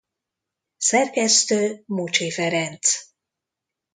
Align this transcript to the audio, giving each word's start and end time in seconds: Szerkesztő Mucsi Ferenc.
Szerkesztő 0.77 1.83
Mucsi 1.85 2.31
Ferenc. 2.31 2.89